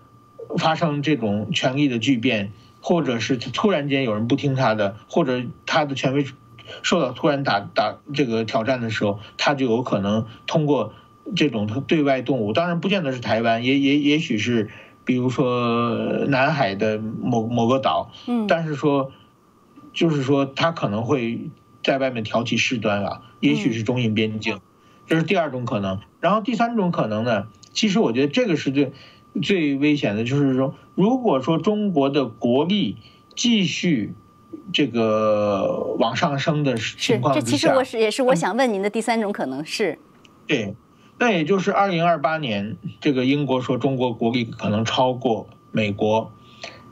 [0.59, 6.25] 发生这种权力的巨变，或者是突然间有人不听他的，或者他的权威。
[6.83, 10.93] 受到突然打打这个挑战的时候，他就有可能通过
[11.37, 14.71] 这种对外动物，当然不见得是台湾，也也也许是，
[15.05, 19.13] 比如说南海的某某个岛，嗯，但是说，
[19.93, 21.51] 就是说他可能会
[21.83, 24.61] 在外面挑起事端啊，也许是中印边境，
[25.07, 26.01] 这是第二种可能。
[26.21, 28.93] 然后第三种可能呢，其实我觉得这个是最
[29.43, 32.97] 最危险的，就是说，如果说中国的国力
[33.35, 34.15] 继续。
[34.73, 39.99] 这个往上升的情况这其实我是也是我想问您的第三种可能是，
[40.47, 40.75] 对，
[41.19, 46.33] 那也就是二零二八年，这个英国说中国国力可能超过美国，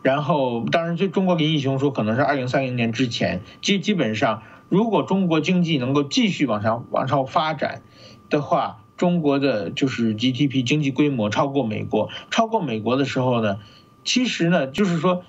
[0.03, 7.83] 然后当然，就中国林义雄说，可能是二零三零年之前，基基本上，如果中国经济能够继续往上往上发展
[8.31, 13.59] 的话，中国的就是 GDP 经济规模超过美国，超过美国的时候呢，
[14.05, 15.25] 其实呢，就是说。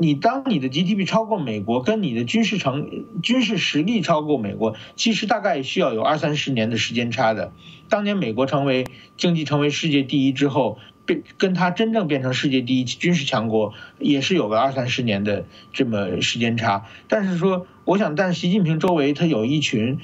[0.00, 7.52] 你当你的 GDP 超过美国，跟你的军事成军事实力超过美国，其实大概需要有二三十年的时间差的。
[7.88, 16.84] 当年美国成为经济成为世界第一之后，变跟它真正变成世界第一军事强国，也是有个二三十年的这么时间差。
[17.08, 19.98] 但是说，我想，但是习近平周围他有一群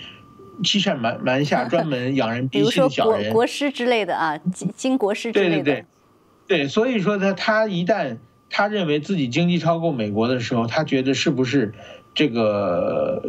[0.65, 5.63] 欺善瞒瞒下、 专门养人鼻息的小人，国师之类的啊，金金国师之类的。
[5.63, 5.85] 对对
[6.49, 8.17] 对，对，所以说他他一旦。
[8.57, 11.75] 他认为自己经济超过美国的时候，他觉得是不是
[12.15, 13.21] 这个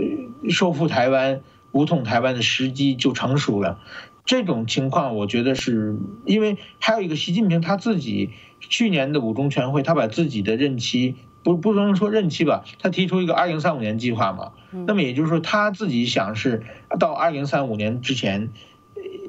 [0.51, 3.79] 收复台湾、武统台湾的时机就成熟了？
[4.23, 14.51] 这种情况，我觉得是因为还有一个习近平他自己去年的五中全会，他把自己的任期不不能说任期吧，他提出一个二零三五年计划嘛。
[14.85, 16.61] 那么也就是说，他自己想是
[16.99, 18.51] 到二零三五年之前。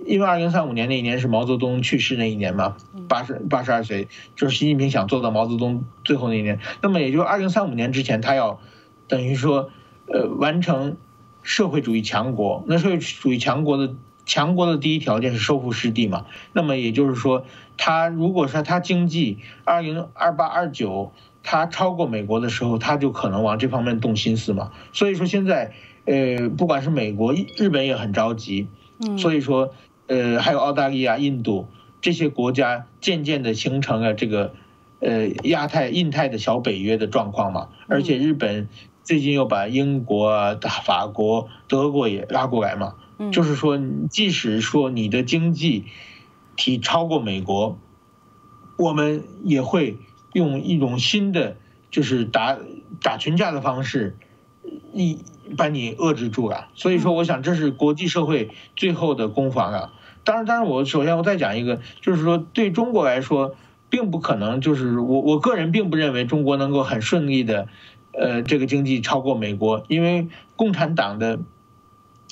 [0.07, 2.77] 因为二零三五年那一年是毛泽东去世那一年嘛，
[3.09, 6.61] 八十八十二岁，就是习近平想做到毛泽东最后那一年。
[6.81, 8.61] 那么也就二零三五年之前，他要
[9.09, 9.71] 等于说，
[10.07, 10.97] 呃，完成
[11.43, 12.65] 社会主义强国。
[12.67, 16.27] 那社会主义强国的强国的第一条件是收复失地嘛。
[16.53, 17.45] 那么也就是说，
[17.77, 24.71] 他如果说他经济二零二八二九他超过美国的时候，他就可能往这方面动心思嘛。
[24.93, 25.73] 所以说现在，
[26.05, 28.69] 呃，不管是美国、日本也很着急。
[29.19, 29.75] 所以说。
[30.07, 31.69] 呃，还有澳大利亚、印度
[32.01, 34.55] 这些国家渐渐的形成了这个，
[35.01, 37.69] 呃，亚太、印太的小北约的状况嘛。
[37.89, 38.69] 而且日本
[39.03, 42.95] 最近又把英国、法国、德国也拉过来嘛。
[43.33, 45.87] 就是说，即使说你的经济
[46.55, 47.79] 体超过美国，
[48.77, 49.97] 我们也会
[50.35, 51.57] 用一种新的，
[51.91, 52.59] 就是打
[53.01, 54.19] 打群架的方式，
[54.93, 55.19] 一
[55.57, 56.69] 把你遏制住了。
[56.75, 59.93] 所以说，我想这是国际社会最后的攻防啊。
[60.27, 63.55] 当然，当然，我首先我再讲一个，就是说对中国来说，
[63.89, 67.69] 并不可能，就是我我个人并不认为中国能够很顺利的，
[68.13, 71.39] 呃，这个经济超过美国，因为共产党的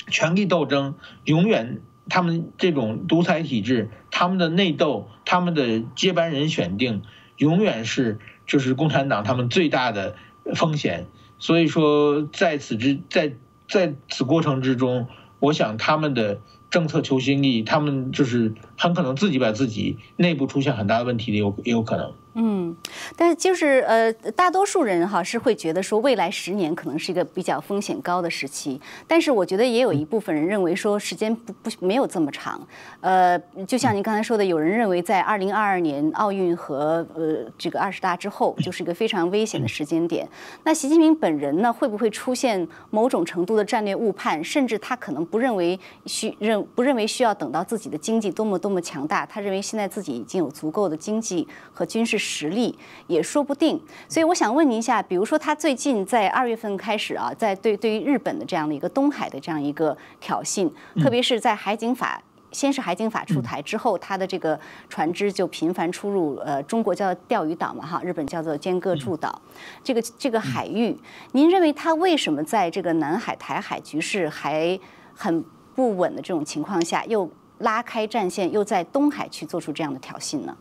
[0.08, 7.02] 权力斗争永远，他们这种独裁体制，他们的内斗，他们的接班人选定，
[7.36, 10.16] 永远是就是共产党他们最大的
[10.56, 11.06] 风险。
[11.38, 13.34] 所以说，在此之在
[13.68, 15.06] 在此过程之中，
[15.38, 16.40] 我想他们的。
[16.74, 22.12] 政策求新意，他们就是很可能自己把自己内部出现很大的问题的，有也有可能。
[22.36, 22.76] 嗯，
[23.16, 32.60] 但是就是呃，大多数人哈是会觉得说未来十年可能是一个比较风险高的时期，但是我觉得也有一部分人认为说时间不不没有这么长。
[33.00, 40.28] 呃，就像您刚才说的，有人认为在二零二二年奥运和呃这个二十大之后就是一个非常危险的时间点。
[40.64, 52.14] 那习近平本人呢，会不会出现某种程度的战略误判，甚至他可能不认为需认不认为需要等到自己的经济多么多么强大，他认为现在自己已经有足够的经济和军事。
[52.24, 60.70] 实力也说不定，所以我想问您一下，比如说他最近在二月份开始啊，在对对于日本的这样的一个东海的这样一个挑衅，
[61.02, 69.42] 特别是在海警法先是海警法出台之后，他的这个船只就频繁出入呃中国叫钓鱼岛嘛哈，日本叫做尖阁诸岛，
[69.82, 70.96] 这个这个海域，
[71.32, 74.78] 您认为他为什么在这个南海台海局势还
[75.14, 77.28] 很不稳的这种情况下，又
[77.64, 80.56] 拉开战线，又在东海去做出这样的挑衅呢？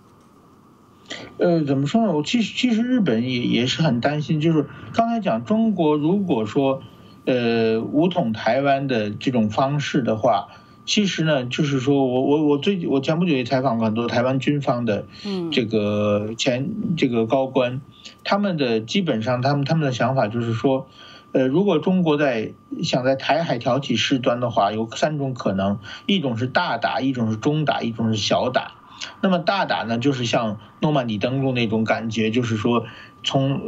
[1.38, 2.14] 呃，怎么说呢？
[2.14, 6.82] 我其实其实日本也也是很担心，就是刚才讲中国如果说，
[7.26, 10.48] 呃，武统台湾的这种方式的话，
[10.86, 17.82] 其实呢，就是说我我我最我前不久也采访过很多台湾军方的，嗯这个前这个高官，
[18.24, 20.88] 他们的基本上他们他们的想法就是说，
[21.34, 28.74] 呃，如果中国在想在台海挑起事端的话，有三种可能，一种是大打，一种是中打，一种是小打。
[29.20, 32.86] 那么大打呢，就是像诺曼底登陆那种感觉，就是说
[33.24, 33.60] 从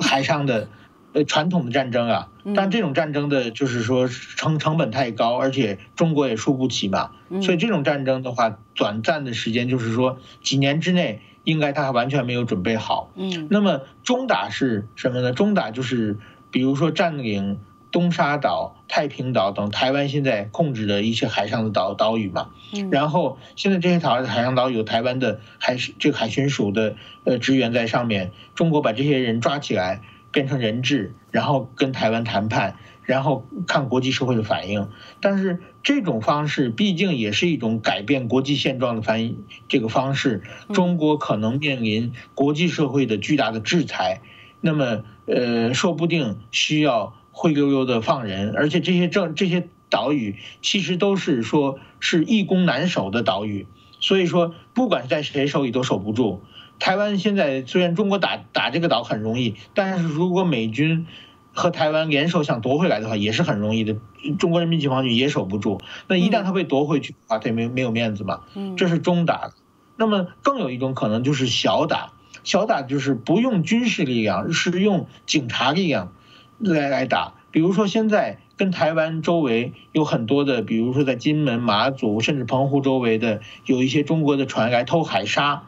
[0.00, 0.68] 海上的
[1.14, 7.10] 呃传统的战争啊，但这种战争的就是说成成本太高，而且中国也输不起嘛，
[7.42, 13.10] 所以这种战争的话，短暂的时间就是说几年之内，应该他还完全没有准备好。
[13.16, 15.32] 嗯，那么中打是什么呢？
[15.32, 16.18] 中打就是
[16.54, 17.58] 比如说占领。
[17.90, 22.50] 东沙岛、太平岛等台湾现在控制的一些海上的岛岛屿嘛，
[22.90, 30.00] 然后现在这些岛海上岛有台湾的海这个海巡署的呃职员在上面，中国把这些人抓起来
[30.32, 32.74] 变成人质，然后跟台湾谈判，
[33.04, 34.88] 然后看国际社会的反应。
[35.20, 39.36] 但是这种方式毕竟也是一种改变国际现状的反
[39.68, 40.42] 这个方式，
[40.72, 44.20] 中国可能面临国际社会的巨大的制裁，
[44.60, 53.66] 那么呃，说不定需要灰溜溜的放人，而且这些政这些岛屿其实都是说是易攻难守的岛屿，
[54.00, 56.42] 所以说不管在谁手里都守不住。
[56.78, 61.06] 台湾现在虽然中国打打这个岛很容易，但是如果美军
[61.52, 63.96] 和台湾联手想夺回来的话，也是很容易的。
[64.40, 65.80] 中国人民解放军也守不住。
[66.08, 68.40] 那一旦他被夺回去的话，他也没没有面子嘛。
[68.76, 69.52] 这是中打。
[69.96, 72.13] 那么更有一种可能就是小打，
[72.44, 76.12] 小打就是不用军事力量，是用警察力量
[76.58, 77.34] 来来打。
[77.50, 85.64] 比如说现在跟台湾周围有很多的，比如说在金门、马祖甚至澎湖周围的有一些中国的船来偷海沙。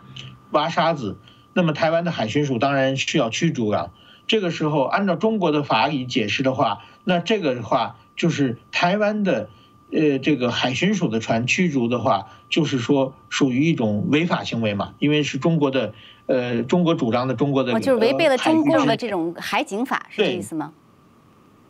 [0.53, 1.19] 挖沙子，
[1.55, 3.93] 那么台湾的海巡署当然需要驱逐了。
[4.29, 9.51] 这个时候，按照中国的法理解释的话，那这个的话就是台湾的，
[9.91, 15.95] 呃，这个海巡署的船驱逐的话，就是说属于一种违法行为嘛，因为是中国的，
[16.27, 20.73] 呃，中国主张的中国的，就是违背了中共的这种海警法，是这意思吗？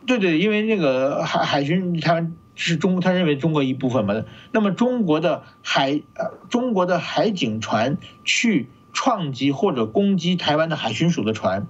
[0.05, 4.23] 对对，因为那个海海巡他是中，他认为中国一部分嘛。
[4.51, 11.67] 那么中国的海呃，中国的海警船去撞击或者攻击台湾的海巡署的船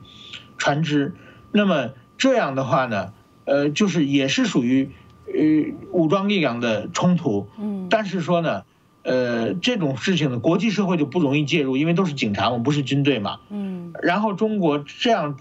[0.57, 1.15] 船只，
[1.51, 3.11] 那么这样的话呢，
[3.45, 4.91] 呃，就是也是属于
[5.25, 5.33] 呃
[5.91, 7.49] 武装力量的冲突。
[7.59, 7.87] 嗯。
[7.89, 8.63] 但是说呢，
[9.07, 13.39] 呃，这种事情呢，国际社会就不容易介入，因为都是警察我们，不是军队嘛。
[13.49, 13.93] 嗯。
[14.03, 15.37] 然后中国这样。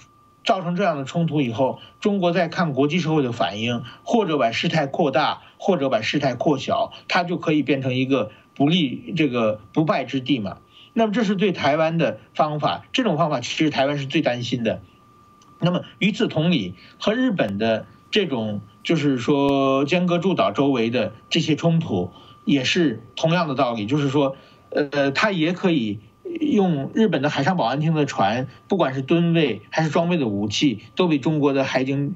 [0.47, 10.59] 造成这样的冲突以后，中国在看国际社会的反应，或者把事态扩大，或者把事态扩小，它就可以变成一个不利这个不败之地嘛。
[10.93, 14.83] 那么这是对台湾的方法，这种方法其实台湾是最担心的。
[15.59, 22.12] 那么与此同理，和日本的这种就是说尖阁诸岛周围的这些冲突，
[22.47, 24.35] 也是同样的道理，就是说，
[24.71, 26.01] 呃，它也可以。
[26.41, 32.15] 用日本的海上保安厅的船，不管是吨位还是装备的武器，都比中国的海警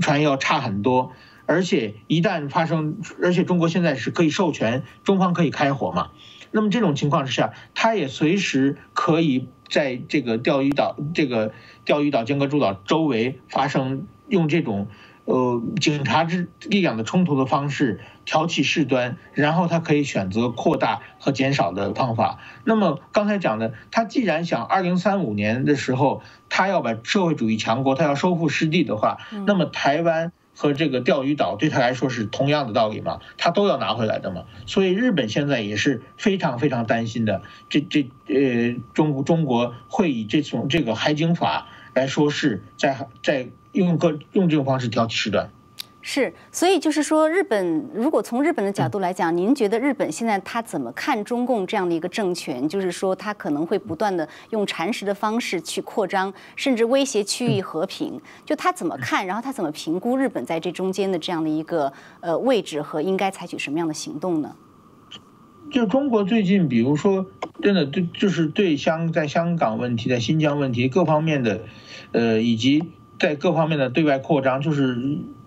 [0.00, 1.12] 船要差很多。
[1.46, 6.10] 而且一旦发生，而且中国现在是可以授权中方可以开火嘛？
[6.50, 11.52] 那么这种情况之下，他也随时可以在这个钓鱼岛、这个
[11.84, 14.88] 钓鱼岛、尖阁诸岛周围发生用这种。
[15.26, 22.38] 呃，警察之力量的冲突的方式，挑起事端，然后他可以选择扩大和减少的方法。
[22.64, 34.44] 那么刚才讲的，他既然想二零三五年的时候，他要把社会主义强国，他要收复失地的话，那么台湾和这个钓鱼岛对他来说是同样的道理嘛，他都要拿回来的嘛。
[34.66, 43.48] 所以日本现在也是非常非常担心的，这这呃，中中国会以这种这个海警法来说是在在。
[43.74, 45.50] 用各用这种方式挑起事端，
[46.06, 52.68] 是，所以就是说，日本如果从日本的角度来讲，您觉得日本现在他怎么看中共这样的一个政权？
[52.68, 58.20] 就是说，他可能会不断的用蚕食的方式去扩张，甚至威胁区域和平。
[58.44, 61.90] 就他怎么看，然后他怎么评估日本在这中间的这样的一个
[62.20, 64.54] 呃位置和应该采取什么样的行动呢？
[65.72, 67.24] 就中国最近，比如说，
[67.62, 71.62] 真的对，就是对香在香港问题、在新疆问题各方面的，
[72.12, 72.92] 呃，以及。
[73.16, 74.98] 在各方面的对外扩张，就是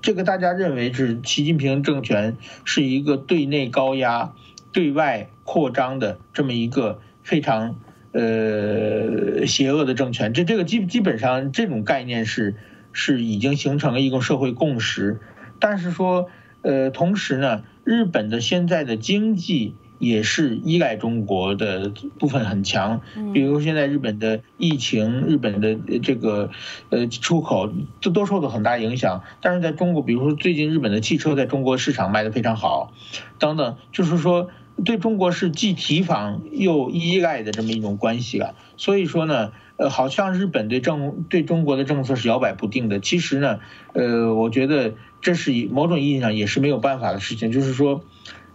[0.07, 4.31] 这个大家认为是习近平政权是一个对内高压、
[4.71, 7.75] 对外扩张的这么一个非常
[8.13, 10.31] 呃邪恶的政权。
[10.31, 12.55] 这这个基基本上这种概念是
[12.93, 15.19] 是已经形成了一个社会共识。
[15.59, 16.29] 但是说
[16.61, 19.75] 呃，同时呢，日本的现在的经济。
[19.99, 23.01] 也是依赖中国的部分很强，
[23.33, 26.51] 比如现在日本的疫情，日本的这个
[26.89, 29.23] 呃出口这都受到很大影响。
[29.41, 32.93] 但是在中国，比如说最近日本的汽车在中国市场卖得非常好，
[33.39, 34.49] 等等，就是说
[34.85, 38.53] 对中国是既提防又依赖的这么一种关系了。
[38.77, 42.99] 所以说呢，呃，好像日本对政对中国的政策是摇摆不定的。
[42.99, 43.59] 其实呢，
[43.93, 48.03] 呃，我觉得这是以某种意义上也是没有办法的事情，就是说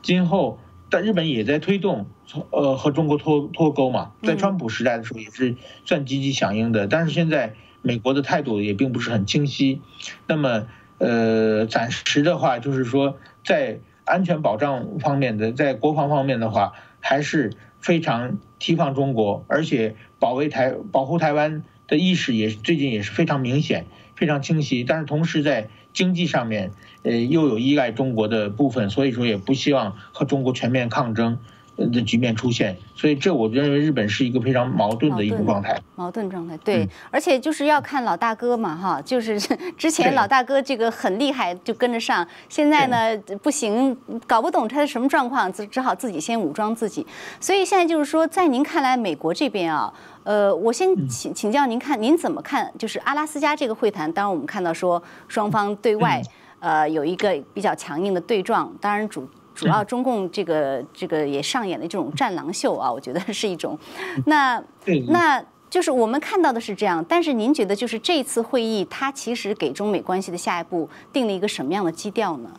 [0.02, 0.60] 今后。
[0.92, 2.04] 但日本也在推动，
[2.50, 9.80] 呃，和中国脱脱钩嘛，在川普时代的时候也是算积极响应的，但是现在美国的态度也并不是很清晰。
[10.26, 10.66] 那么，
[10.98, 24.84] 呃，暂时的话就是说，在安全保障方面的，在国防方面的话，还是非常提防中国，而且保卫台、保护台湾的意识也最近也是非常明显、非常清晰。
[24.84, 26.72] 但是同时在经济上面。
[27.04, 31.38] 呃，又有依赖中国的部分，所以说也不希望和中国全面抗争，
[31.76, 35.80] 的局面出现，所以这我认为日本是一个非常矛盾的一个状态。
[35.96, 39.38] 矛盾状态，对，而且就是要看老大哥嘛，哈，就是
[39.78, 43.96] 之前老大哥这个很厉害，就跟着上，现在呢不行，
[44.26, 47.06] 搞不懂他是什么状况，只只好自己先武装自己。
[47.40, 49.92] 所以现在就是说，在您看来，美国这边啊，
[50.24, 52.70] 呃，我先请请教您看，您怎么看？
[52.78, 56.22] 就是阿拉斯加这个会谈，当然我们看到说双方对外
[56.60, 59.28] 呃有一个比较强硬的对撞，当然主。
[59.54, 63.78] 主要中共这个 这个也上演的这种战狼秀啊，我觉得是一种。
[64.26, 64.62] 那
[65.08, 72.50] 那就是我们看到的是这样，但是您觉得就是这次会议，它其实给中美关系的下一步定了一个什么样的基调呢？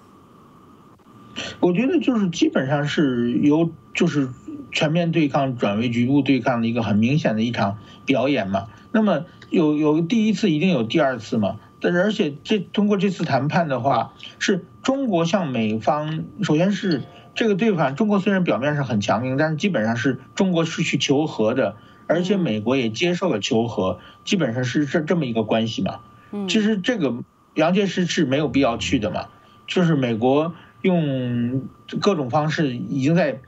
[1.59, 4.29] 我觉得就是基本上是由就是
[4.71, 8.67] 全面对抗转为局部对抗的一个很明显的一场表演嘛。
[8.91, 11.57] 那么有有第一次，一定有第二次嘛。
[11.84, 14.65] 但是而且这通过这次谈判的话是。
[14.84, 17.03] 中国向美方，首先是
[17.34, 26.01] 这个对反，中国虽然表面上很强硬，但是基本上是中国是去求和的，而且美国也接受了求和，基本上是这这么一个关系嘛。
[26.49, 27.23] 其实这个
[27.53, 29.29] 杨洁篪是没有必要去的嘛，
[29.67, 31.65] 就是美国用
[32.01, 33.39] 各种方式已经在，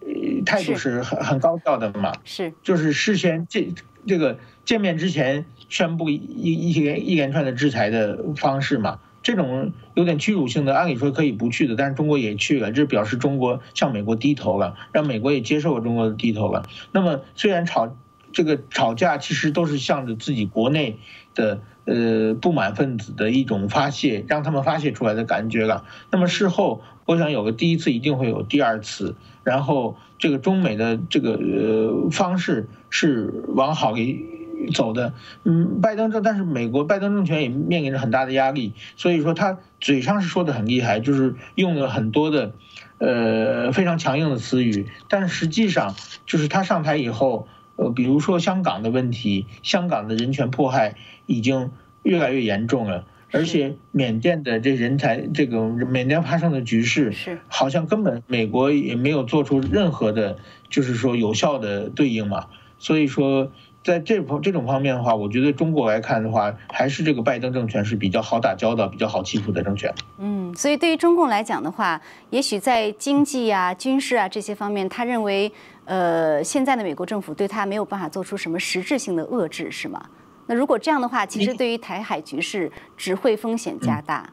[0.00, 2.12] 呃，态度是很很高调的嘛。
[2.24, 3.72] 是，就是事先这
[4.08, 8.98] 这个见面之前宣布一一连一连串的制裁的方式嘛。
[9.22, 16.62] 这种有点屈辱性的，按理说可以不去的，但是中国也去了，这表示中国向美国低头了，让美国也接受了中国的低头了。
[16.90, 17.94] 那么虽然吵
[18.32, 20.96] 这个吵架，其实都是向着自己国内
[21.34, 25.84] 的呃不满分子的一种发泄，让他们发泄出来的感觉了。
[26.10, 34.39] 那么事后，我想有个第一次，一定会有第二次，然后这个中美的这个呃方式是往好给。
[34.68, 42.52] 走的，嗯，拜登政，但是美国拜登政权也面临着很大的压力，所以说他嘴上是说的很厉害，就是用了很多的，
[42.98, 45.94] 呃，非常强硬的词语，但实际上
[46.26, 50.96] 就是他上台以后，呃，比如说香港的问题，香港的人权迫害
[51.26, 51.70] 已经
[52.02, 60.36] 越来越严重了，而且缅甸的这人才，这个缅甸发生的局势，是好像根本美国也没有做出任何的，
[60.68, 62.46] 就是说有效的对应嘛，
[62.78, 63.50] 所以说。
[63.82, 69.90] 在这方这种方面的话，我觉得中国来看的话，还是这个拜登政权是比较好打交道、比较好欺负的政权。
[70.18, 75.50] 嗯，所以对于中共来讲的话，也许在经济啊、军事啊这些方面，他认为，
[75.86, 80.10] 呃，现在的美国政府对他没有办法做出什么实质性的遏制，是吗？
[80.46, 84.30] 那如果这样的话，其实对于台海局势只会风险加大。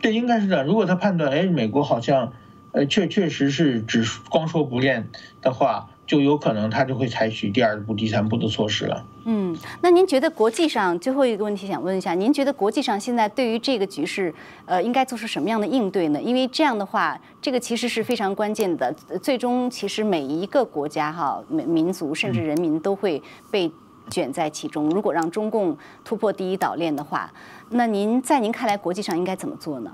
[0.00, 0.66] 这应该是这样。
[0.66, 2.32] 如果他判断，哎，美国好像，
[2.72, 5.08] 呃，确确实是只光说不练
[5.40, 5.90] 的话。
[6.06, 9.04] 就有可能他就会采取第二步、第三步的措施了。
[9.24, 14.34] 嗯，那您觉得国际上最后一个问题想问一下，您觉得国际上现在对于这个局势，
[14.66, 16.20] 呃，应该做出什么样的应对呢？
[16.20, 18.92] 因为这样的话，这个其实是非常关键的。
[19.22, 23.70] 最终，其实每一个国家、哈民民族甚至人民都会被
[24.10, 24.90] 卷在其中。
[24.90, 27.32] 如果让中共突破第一岛链的话，
[27.70, 29.92] 那您在您看来，国际上应该怎么做呢？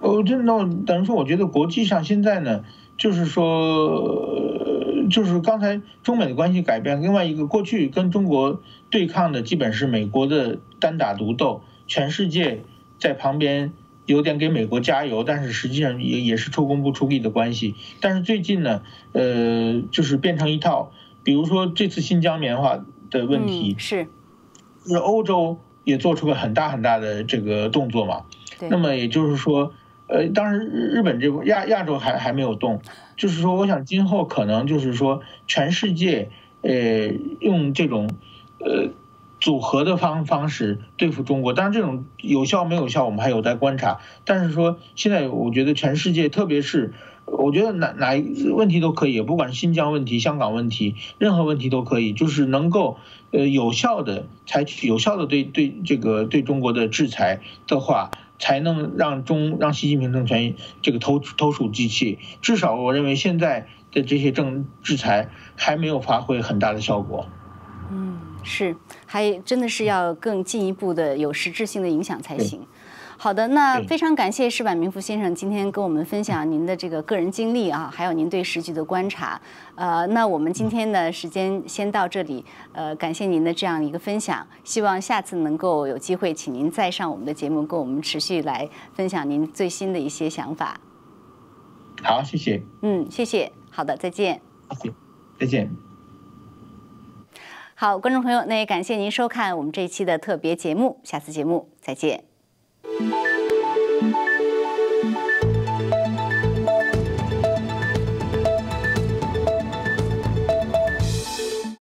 [0.00, 2.64] 哦，这那等于说，我觉得国际上现在呢，
[2.96, 4.44] 就是说。
[5.08, 12.62] 就是刚才中美的关系改变，另外一个过去跟中国对抗的基本是美国的单打独斗，全世界
[12.98, 13.72] 在旁边
[14.06, 17.74] 有点给美国加油，但是实际上也也是出工不出力的关系。
[18.00, 18.82] 但是最近呢，
[19.12, 20.92] 呃，就是变成一套，
[21.22, 24.06] 比如说这次新疆棉花的问题，是，
[24.86, 28.24] 是欧洲也做出了很大很大的这个动作嘛。
[28.70, 29.72] 那么也就是说。
[30.08, 32.80] 呃，当然，日日本这亚亚洲还还没有动，
[33.18, 36.30] 就是说，我想今后可能就是说，全世界
[36.62, 38.08] 呃用这种
[38.58, 38.88] 呃
[39.38, 43.98] 组合的方方式对付中国，当然这种有效没有效，我们还有待观察。
[44.24, 46.94] 但是说现在，我觉得全世界，特别是
[47.26, 52.96] 我觉得哪哪一问题都可以，不管是新疆问题、香港问题，任何问题都可以，就是能够
[53.30, 58.10] 呃有效的采取有效的对对这个对中国的制裁的话。
[58.38, 67.26] 才能让中让习近平政权这个投投鼠忌器，至少我认为现在的这些政制裁还没有发挥很大的效果。
[67.90, 68.76] 嗯，是，
[69.06, 72.66] 还真的是要更进一步的有实质性的影响才行。
[73.20, 79.40] 好的，那非常感谢石板明夫先生今天跟我们分享您的这个个人经历啊，还有您对时局的观察。
[79.74, 90.80] 呃，那我们今天的时间先到这里，呃，感谢您的这样一个分享，希望下次能够有机会请您再上我们的节目，跟我们持续来分享您最新的一些想法。
[92.04, 92.62] 好，谢谢。
[92.82, 93.50] 嗯，谢谢。
[93.68, 94.40] 好的，再见。
[94.70, 94.94] 谢谢，
[95.40, 95.68] 再见。
[97.74, 102.27] 好，观众朋友，那也感谢您收看我们这一期的特别节目，下次节目再见。
[102.84, 103.37] Thank you.